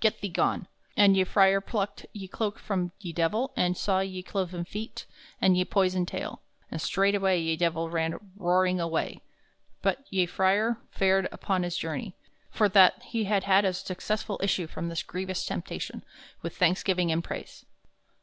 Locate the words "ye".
1.18-1.24, 2.14-2.26, 2.98-3.12, 4.00-4.22, 5.54-5.66, 7.38-7.56, 10.08-10.24